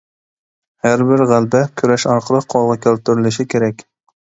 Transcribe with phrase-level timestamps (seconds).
[0.85, 3.89] ھەر بىر غەلىبە كۈرەش ئارقىلىق قولغا كەلتۈرۈلۈشى كېرەك.